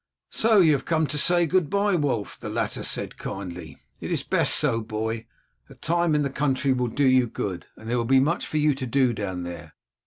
"So 0.31 0.57
you 0.61 0.71
have 0.71 0.85
come 0.85 1.05
to 1.05 1.17
say 1.19 1.45
good 1.45 1.69
bye, 1.69 1.93
Wulf," 1.95 2.39
the 2.39 2.49
latter 2.49 2.81
said 2.81 3.19
kindly; 3.19 3.77
"it 3.99 4.09
is 4.11 4.23
best 4.23 4.55
so, 4.55 4.81
boy. 4.81 5.27
A 5.69 5.75
time 5.75 6.15
in 6.15 6.23
the 6.23 6.31
country 6.31 6.73
will 6.73 6.87
do 6.87 7.05
you 7.05 7.27
good, 7.27 7.67
and 7.75 7.87
there 7.87 7.99
will 7.99 8.05
be 8.05 8.19
much 8.19 8.47
for 8.47 8.57
you 8.57 8.73
to 8.73 8.87
do 8.87 9.13
down 9.13 9.43
there. 9.43 9.73